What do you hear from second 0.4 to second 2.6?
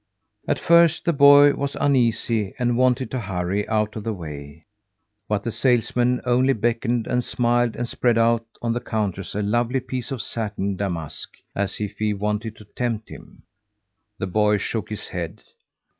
At first the boy was uneasy